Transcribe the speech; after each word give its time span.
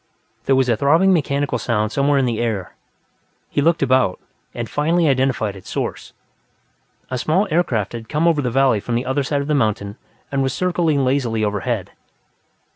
There 0.45 0.55
was 0.55 0.67
a 0.67 0.75
throbbing 0.75 1.13
mechanical 1.13 1.59
sound 1.59 1.91
somewhere 1.91 2.17
in 2.17 2.25
the 2.25 2.39
air; 2.39 2.73
he 3.51 3.61
looked 3.61 3.83
about, 3.83 4.19
and 4.51 4.67
finally 4.67 5.07
identified 5.07 5.55
its 5.55 5.69
source. 5.69 6.13
A 7.11 7.19
small 7.19 7.47
aircraft 7.51 7.93
had 7.93 8.09
come 8.09 8.27
over 8.27 8.41
the 8.41 8.49
valley 8.49 8.79
from 8.79 8.95
the 8.95 9.05
other 9.05 9.21
side 9.21 9.41
of 9.41 9.47
the 9.47 9.53
mountain 9.53 9.97
and 10.31 10.41
was 10.41 10.55
circling 10.55 11.05
lazily 11.05 11.43
overhead. 11.45 11.91